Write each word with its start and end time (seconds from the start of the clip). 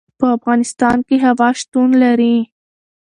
په 0.19 0.25
افغانستان 0.37 0.97
کې 1.07 1.15
هوا 1.25 1.49
شتون 1.61 1.89
لري. 2.03 2.35